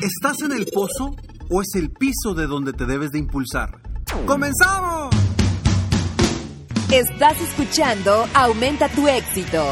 [0.00, 1.14] ¿Estás en el pozo
[1.48, 3.80] o es el piso de donde te debes de impulsar?
[4.26, 5.14] ¡Comenzamos!
[6.90, 9.64] Estás escuchando Aumenta tu éxito,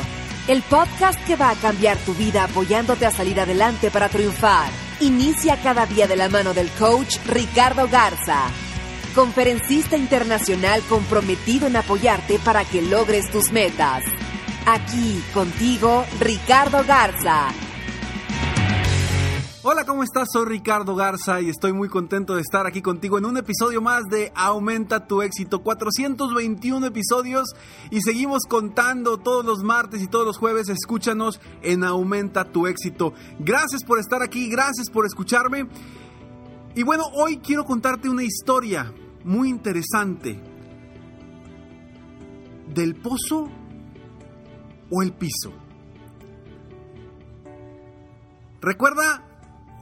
[0.48, 4.70] el podcast que va a cambiar tu vida apoyándote a salir adelante para triunfar.
[5.00, 8.46] Inicia cada día de la mano del coach Ricardo Garza,
[9.14, 14.04] conferencista internacional comprometido en apoyarte para que logres tus metas.
[14.66, 17.48] Aquí contigo, Ricardo Garza
[19.64, 20.26] Hola, ¿cómo estás?
[20.32, 24.02] Soy Ricardo Garza y estoy muy contento de estar aquí contigo en un episodio más
[24.10, 25.62] de Aumenta tu éxito.
[25.62, 27.46] 421 episodios
[27.92, 30.68] y seguimos contando todos los martes y todos los jueves.
[30.68, 33.14] Escúchanos en Aumenta tu éxito.
[33.38, 35.68] Gracias por estar aquí, gracias por escucharme.
[36.74, 40.42] Y bueno, hoy quiero contarte una historia muy interesante.
[42.66, 43.48] ¿Del pozo
[44.90, 45.52] o el piso?
[48.60, 49.31] Recuerda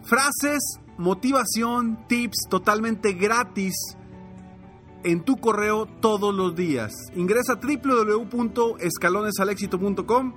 [0.03, 3.75] Frases, motivación, tips totalmente gratis
[5.03, 6.93] en tu correo todos los días.
[7.15, 10.33] Ingresa a www.escalonesalexito.com.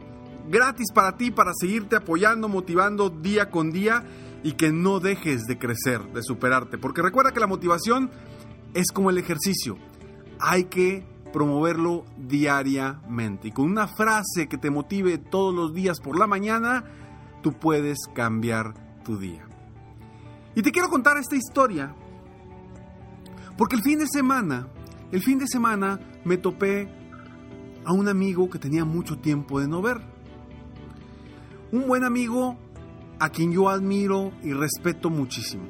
[0.48, 4.04] Gratis para ti, para seguirte apoyando, motivando día con día
[4.42, 6.78] y que no dejes de crecer, de superarte.
[6.78, 8.10] Porque recuerda que la motivación
[8.74, 9.76] es como el ejercicio.
[10.40, 13.48] Hay que promoverlo diariamente.
[13.48, 16.84] Y con una frase que te motive todos los días por la mañana,
[17.42, 18.74] tú puedes cambiar
[19.04, 19.46] tu día.
[20.54, 21.94] Y te quiero contar esta historia
[23.60, 24.68] porque el fin de semana,
[25.12, 26.88] el fin de semana me topé
[27.84, 30.00] a un amigo que tenía mucho tiempo de no ver.
[31.70, 32.56] Un buen amigo
[33.18, 35.64] a quien yo admiro y respeto muchísimo.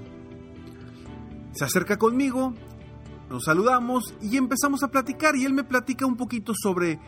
[1.51, 2.55] Se acerca conmigo
[3.31, 6.99] nos saludamos y empezamos a platicar y él me platica un poquito sobre,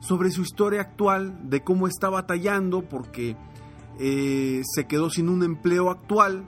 [0.00, 3.36] sobre su historia actual, de cómo está batallando porque
[4.00, 6.44] eh, se quedó sin un empleo actual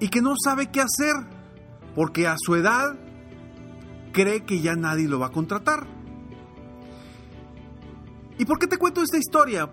[0.00, 1.14] y que no sabe qué hacer
[1.94, 2.98] porque a su edad
[4.12, 5.86] cree que ya nadie lo va a contratar.
[8.38, 9.70] ¿Y por qué te cuento esta historia?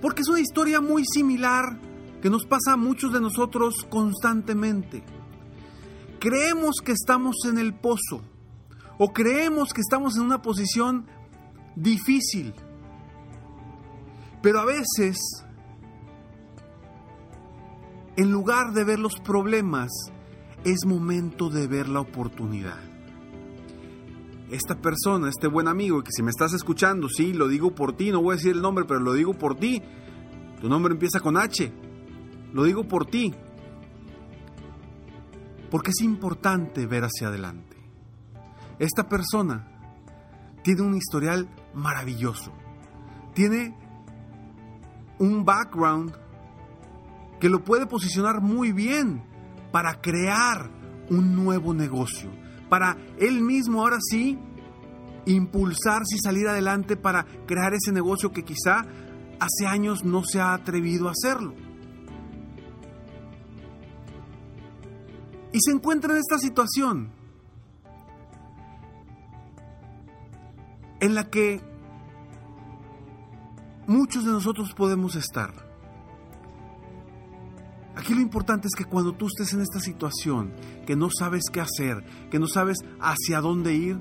[0.00, 1.76] Porque es una historia muy similar
[2.20, 5.02] que nos pasa a muchos de nosotros constantemente
[6.22, 8.22] creemos que estamos en el pozo
[8.96, 11.04] o creemos que estamos en una posición
[11.74, 12.54] difícil.
[14.40, 15.18] Pero a veces,
[18.16, 19.90] en lugar de ver los problemas,
[20.62, 22.78] es momento de ver la oportunidad.
[24.52, 28.12] Esta persona, este buen amigo, que si me estás escuchando, sí, lo digo por ti,
[28.12, 29.82] no voy a decir el nombre, pero lo digo por ti.
[30.60, 31.72] Tu nombre empieza con H.
[32.52, 33.34] Lo digo por ti
[35.72, 37.78] porque es importante ver hacia adelante.
[38.78, 39.66] Esta persona
[40.62, 42.52] tiene un historial maravilloso,
[43.32, 43.74] tiene
[45.18, 46.12] un background
[47.40, 49.24] que lo puede posicionar muy bien
[49.72, 50.70] para crear
[51.08, 52.30] un nuevo negocio,
[52.68, 54.38] para él mismo ahora sí
[55.24, 58.84] impulsarse y salir adelante para crear ese negocio que quizá
[59.40, 61.54] hace años no se ha atrevido a hacerlo.
[65.52, 67.10] Y se encuentra en esta situación
[71.00, 71.60] en la que
[73.86, 75.52] muchos de nosotros podemos estar.
[77.96, 80.54] Aquí lo importante es que cuando tú estés en esta situación,
[80.86, 84.00] que no sabes qué hacer, que no sabes hacia dónde ir,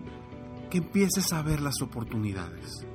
[0.69, 2.86] que empieces a ver las oportunidades.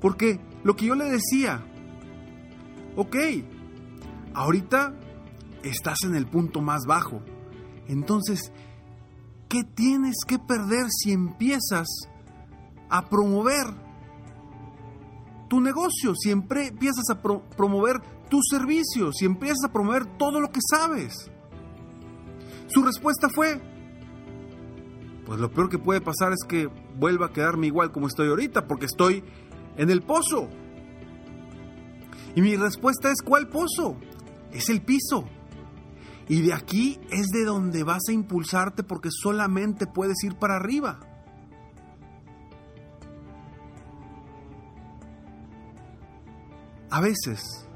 [0.00, 1.64] Porque lo que yo le decía,
[2.96, 3.16] ok,
[4.34, 4.94] ahorita
[5.62, 7.22] estás en el punto más bajo,
[7.88, 8.52] entonces,
[9.48, 11.86] ¿Qué tienes que perder si empiezas
[12.88, 13.66] a promover
[15.48, 20.58] tu negocio, si empiezas a promover tu servicio, si empiezas a promover todo lo que
[20.68, 21.30] sabes?
[22.66, 23.60] Su respuesta fue,
[25.24, 26.68] pues lo peor que puede pasar es que
[26.98, 29.22] vuelva a quedarme igual como estoy ahorita, porque estoy
[29.76, 30.48] en el pozo.
[32.34, 33.96] Y mi respuesta es, ¿cuál pozo?
[34.50, 35.28] Es el piso.
[36.28, 41.00] Y de aquí es de donde vas a impulsarte porque solamente puedes ir para arriba.
[46.90, 47.68] A veces,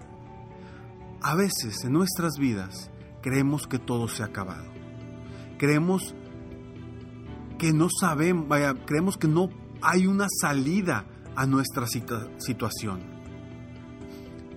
[1.20, 2.90] a veces en nuestras vidas
[3.22, 4.70] creemos que todo se ha acabado.
[5.58, 6.14] Creemos
[7.58, 8.48] que no sabemos,
[8.86, 9.50] creemos que no
[9.82, 11.04] hay una salida
[11.36, 13.00] a nuestra situación.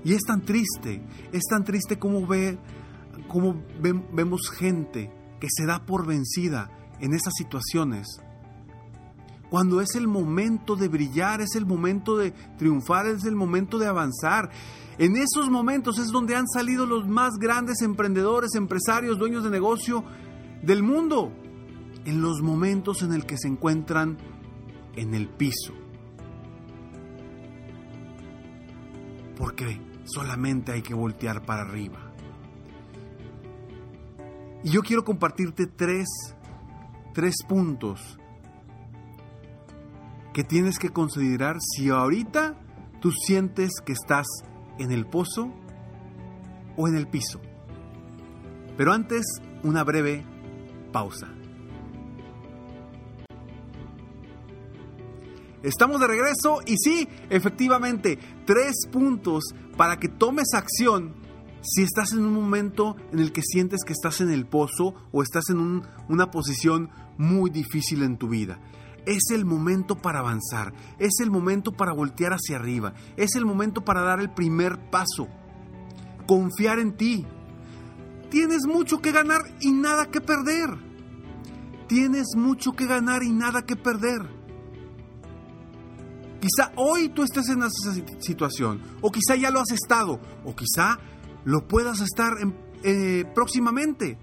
[0.06, 2.57] Y es tan triste, es tan triste como ve
[3.27, 8.21] cómo vemos gente que se da por vencida en esas situaciones.
[9.49, 13.85] Cuando es el momento de brillar, es el momento de triunfar, es el momento de
[13.85, 14.49] avanzar.
[14.97, 20.03] En esos momentos es donde han salido los más grandes emprendedores, empresarios, dueños de negocio
[20.63, 21.31] del mundo.
[22.05, 24.17] En los momentos en el que se encuentran
[24.95, 25.73] en el piso.
[29.37, 32.12] Porque solamente hay que voltear para arriba.
[34.63, 36.07] Y yo quiero compartirte tres,
[37.13, 38.18] tres puntos
[40.33, 42.56] que tienes que considerar si ahorita
[43.01, 44.25] tú sientes que estás
[44.80, 45.54] en el pozo
[46.77, 47.42] o en el piso.
[48.77, 49.25] Pero antes,
[49.63, 50.25] una breve
[50.92, 51.27] pausa.
[55.62, 59.44] Estamos de regreso y sí, efectivamente, tres puntos
[59.77, 61.13] para que tomes acción
[61.63, 65.24] si estás en un momento en el que sientes que estás en el pozo o
[65.24, 68.60] estás en una posición muy difícil en tu vida.
[69.06, 73.83] Es el momento para avanzar, es el momento para voltear hacia arriba, es el momento
[73.83, 75.27] para dar el primer paso,
[76.27, 77.25] confiar en ti.
[78.30, 80.69] Tienes mucho que ganar y nada que perder.
[81.88, 84.21] Tienes mucho que ganar y nada que perder.
[86.39, 91.00] Quizá hoy tú estés en esa situación, o quizá ya lo has estado, o quizá
[91.45, 92.34] lo puedas estar
[92.84, 94.18] eh, próximamente.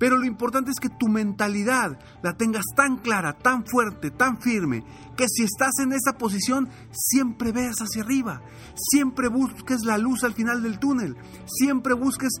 [0.00, 4.82] Pero lo importante es que tu mentalidad la tengas tan clara, tan fuerte, tan firme,
[5.14, 8.40] que si estás en esa posición, siempre veas hacia arriba,
[8.74, 12.32] siempre busques la luz al final del túnel, siempre busques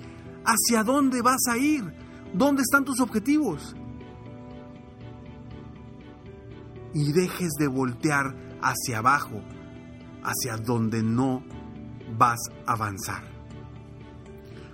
[0.42, 1.84] hacia dónde vas a ir,
[2.32, 3.76] dónde están tus objetivos.
[6.94, 9.42] Y dejes de voltear hacia abajo,
[10.24, 11.44] hacia donde no
[12.16, 13.29] vas a avanzar.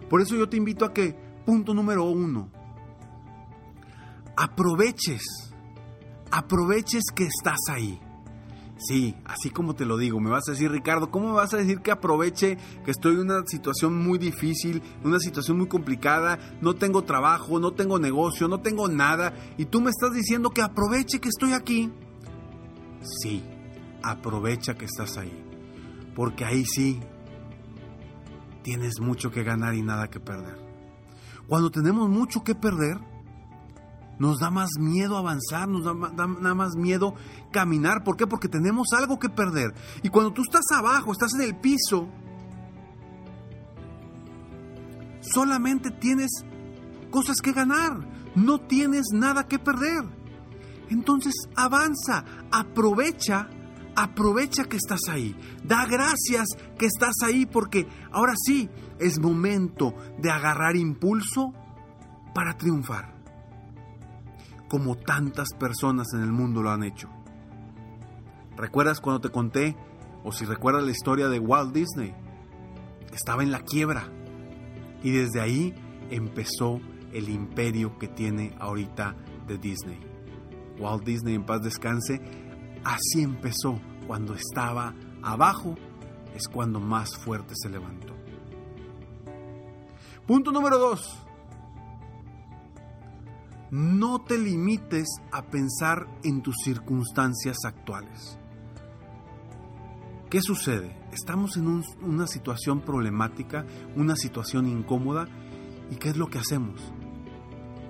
[0.09, 2.51] Por eso yo te invito a que, punto número uno,
[4.37, 5.23] aproveches,
[6.31, 8.01] aproveches que estás ahí.
[8.79, 11.57] Sí, así como te lo digo, me vas a decir, Ricardo, ¿cómo me vas a
[11.57, 16.75] decir que aproveche que estoy en una situación muy difícil, una situación muy complicada, no
[16.75, 21.21] tengo trabajo, no tengo negocio, no tengo nada, y tú me estás diciendo que aproveche
[21.21, 21.91] que estoy aquí?
[23.23, 23.43] Sí,
[24.03, 25.33] aprovecha que estás ahí,
[26.15, 27.01] porque ahí sí
[28.67, 30.59] tienes mucho que ganar y nada que perder.
[31.47, 32.99] Cuando tenemos mucho que perder,
[34.19, 35.95] nos da más miedo avanzar, nos da,
[36.27, 37.15] más miedo
[37.53, 38.03] caminar.
[38.03, 38.27] ¿Por qué?
[38.27, 39.73] Porque tenemos algo que perder.
[40.03, 42.09] Y cuando tú estás abajo, estás en el piso,
[45.21, 46.33] solamente tienes
[47.13, 48.01] cosas que ganar,
[48.35, 50.03] no tienes nada que perder.
[50.91, 53.49] Entonces avanza, aprovecha
[53.97, 55.35] aprovecha que estás ahí.
[55.65, 56.47] Da gracias
[56.79, 58.69] que estás ahí porque ahora sí
[59.01, 61.53] es momento de agarrar impulso
[62.35, 63.17] para triunfar.
[64.69, 67.09] Como tantas personas en el mundo lo han hecho.
[68.57, 69.77] ¿Recuerdas cuando te conté,
[70.25, 72.15] o si recuerdas la historia de Walt Disney?
[73.13, 74.09] Estaba en la quiebra
[75.03, 75.75] y desde ahí
[76.11, 76.81] empezó
[77.13, 79.15] el imperio que tiene ahorita
[79.47, 80.01] de Disney.
[80.79, 82.21] Walt Disney en paz descanse
[82.87, 83.81] Así empezó.
[84.07, 85.75] Cuando estaba abajo
[86.37, 88.15] es cuando más fuerte se levantó.
[90.25, 91.19] Punto número dos.
[93.73, 98.39] No te limites a pensar en tus circunstancias actuales.
[100.31, 100.97] ¿Qué sucede?
[101.13, 103.67] Estamos en una situación problemática,
[103.97, 105.27] una situación incómoda,
[105.91, 106.93] ¿y qué es lo que hacemos?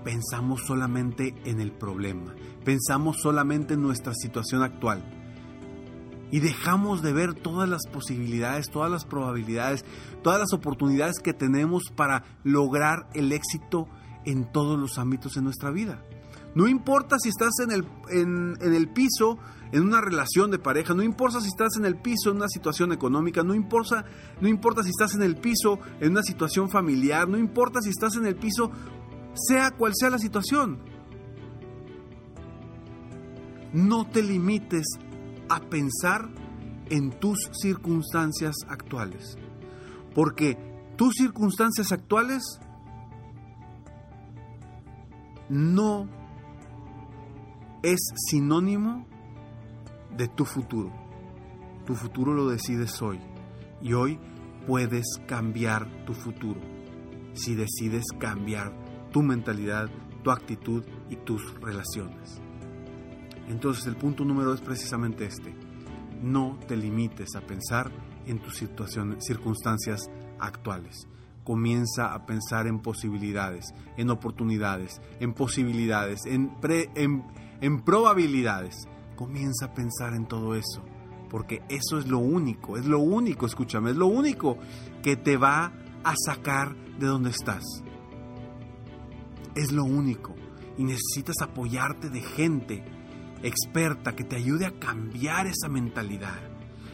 [0.06, 2.32] Pensamos solamente en el problema,
[2.64, 5.02] pensamos solamente en nuestra situación actual
[6.30, 9.84] y dejamos de ver todas las posibilidades, todas las probabilidades,
[10.22, 13.88] todas las oportunidades que tenemos para lograr el éxito
[14.24, 16.00] en todos los ámbitos de nuestra vida.
[16.54, 19.38] No importa si estás en el, en, el piso,
[19.72, 22.92] en una relación de pareja, no importa si estás en el piso en una situación
[22.92, 24.04] económica, no importa,
[24.40, 28.14] no importa si estás en el piso en una situación familiar, no importa si estás
[28.14, 28.70] en el piso,
[29.36, 30.78] sea cual sea la situación.
[33.72, 34.86] No te limites
[35.48, 36.28] a pensar
[36.90, 39.36] en tus circunstancias actuales,
[40.14, 40.56] porque
[40.96, 42.42] tus circunstancias actuales
[45.48, 46.08] no
[47.82, 49.06] es sinónimo
[50.16, 50.92] de tu futuro.
[51.84, 53.20] Tu futuro lo decides hoy
[53.80, 54.18] y hoy
[54.66, 56.60] puedes cambiar tu futuro
[57.34, 58.72] si decides cambiar
[59.16, 59.88] tu mentalidad,
[60.22, 62.38] tu actitud y tus relaciones.
[63.48, 65.54] Entonces el punto número es precisamente este.
[66.20, 67.90] No te limites a pensar
[68.26, 71.08] en tus situaciones, circunstancias actuales.
[71.44, 76.52] Comienza a pensar en posibilidades, en oportunidades, en posibilidades, en,
[76.94, 77.24] en,
[77.62, 80.84] en probabilidades Comienza a pensar en todo eso,
[81.30, 84.58] porque eso es lo único, es lo único, escúchame, es lo único
[85.02, 85.72] que te va
[86.04, 87.64] a sacar de donde estás.
[89.56, 90.36] Es lo único.
[90.78, 92.84] Y necesitas apoyarte de gente
[93.42, 96.38] experta que te ayude a cambiar esa mentalidad.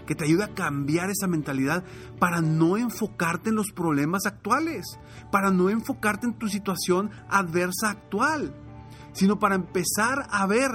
[0.07, 1.85] Que te ayude a cambiar esa mentalidad
[2.19, 4.85] para no enfocarte en los problemas actuales,
[5.31, 8.54] para no enfocarte en tu situación adversa actual,
[9.12, 10.71] sino para empezar a ver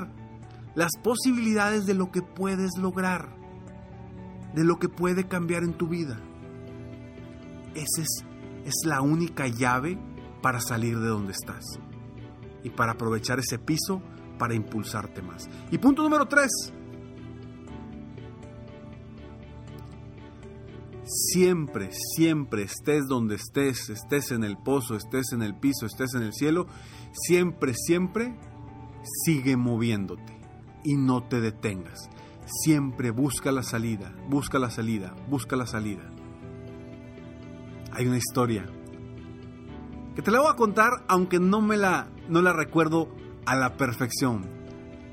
[0.76, 3.36] las posibilidades de lo que puedes lograr,
[4.54, 6.20] de lo que puede cambiar en tu vida.
[7.76, 8.26] Esa es,
[8.66, 10.00] es la única llave
[10.42, 11.64] para salir de donde estás
[12.64, 14.02] y para aprovechar ese piso
[14.38, 15.50] para impulsarte más.
[15.72, 16.50] Y punto número tres.
[21.04, 26.24] Siempre, siempre estés donde estés, estés en el pozo, estés en el piso, estés en
[26.24, 26.68] el cielo,
[27.14, 28.38] siempre, siempre
[29.24, 30.38] sigue moviéndote
[30.84, 32.10] y no te detengas.
[32.46, 36.10] Siempre busca la salida, busca la salida, busca la salida.
[37.94, 38.66] Hay una historia
[40.18, 43.08] que te la voy a contar aunque no me la no la recuerdo
[43.46, 44.50] a la perfección,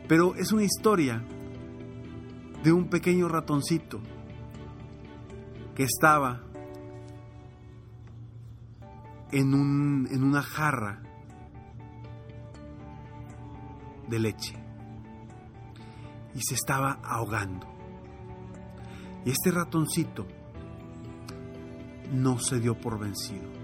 [0.09, 1.23] pero es una historia
[2.63, 4.01] de un pequeño ratoncito
[5.75, 6.41] que estaba
[9.31, 11.03] en, un, en una jarra
[14.09, 14.57] de leche
[16.35, 17.67] y se estaba ahogando.
[19.27, 20.27] Y este ratoncito
[22.11, 23.64] no se dio por vencido.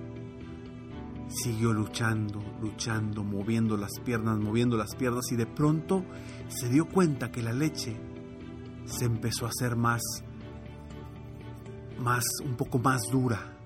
[1.30, 6.04] Siguió luchando, luchando, moviendo las piernas, moviendo las piernas y de pronto
[6.48, 7.96] se dio cuenta que la leche
[8.84, 10.02] se empezó a hacer más,
[12.00, 13.56] más, un poco más dura.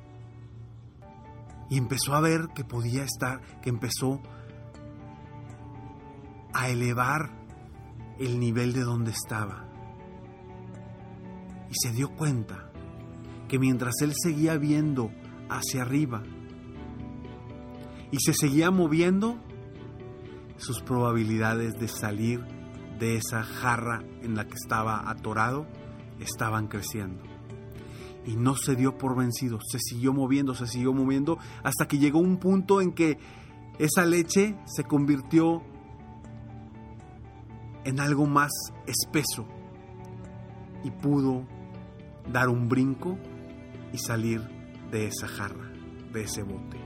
[1.70, 4.20] Y empezó a ver que podía estar, que empezó
[6.52, 7.30] a elevar
[8.18, 9.66] el nivel de donde estaba.
[11.70, 12.70] Y se dio cuenta
[13.48, 15.10] que mientras él seguía viendo
[15.48, 16.22] hacia arriba
[18.10, 19.36] y se seguía moviendo,
[20.56, 22.40] sus probabilidades de salir
[22.98, 25.66] de esa jarra en la que estaba atorado
[26.20, 27.22] estaban creciendo.
[28.24, 32.20] Y no se dio por vencido, se siguió moviendo, se siguió moviendo, hasta que llegó
[32.20, 33.18] un punto en que
[33.78, 35.62] esa leche se convirtió
[37.84, 38.50] en algo más
[38.86, 39.46] espeso
[40.84, 41.46] y pudo
[42.32, 43.18] dar un brinco
[43.92, 44.40] y salir
[44.90, 45.70] de esa jarra,
[46.12, 46.83] de ese bote.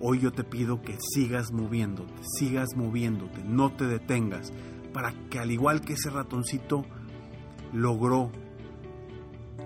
[0.00, 4.52] Hoy yo te pido que sigas moviéndote, sigas moviéndote, no te detengas,
[4.92, 6.84] para que al igual que ese ratoncito
[7.72, 8.30] logró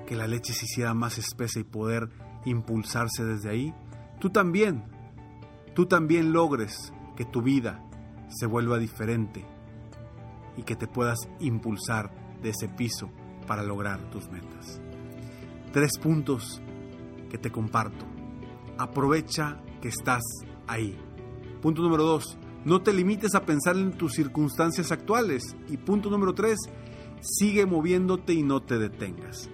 [0.06, 2.08] que la leche se hiciera más espesa y poder
[2.46, 3.74] impulsarse desde ahí,
[4.20, 4.84] tú también,
[5.74, 7.84] tú también logres que tu vida
[8.28, 9.44] se vuelva diferente
[10.56, 12.10] y que te puedas impulsar
[12.42, 13.10] de ese piso
[13.46, 14.80] para lograr tus metas.
[15.72, 16.62] Tres puntos
[17.30, 18.04] que te comparto.
[18.78, 20.22] Aprovecha que estás
[20.66, 20.98] ahí.
[21.60, 25.42] Punto número dos, no te limites a pensar en tus circunstancias actuales.
[25.68, 26.58] Y punto número tres,
[27.20, 29.50] sigue moviéndote y no te detengas.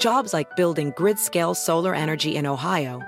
[0.00, 3.02] Jobs like building grid scale solar energy in Ohio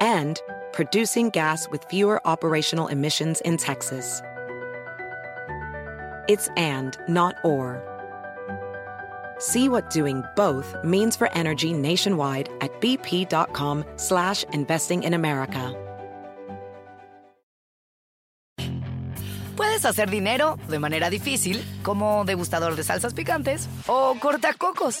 [0.00, 0.40] and
[0.72, 4.22] producing gas with fewer operational emissions in Texas.
[6.26, 7.84] It's and, not or.
[9.38, 15.74] See what doing both means for energy nationwide at bp.com slash investing in America.
[19.54, 25.00] Puedes hacer dinero de manera difícil, como degustador de salsas picantes, o cortacocos,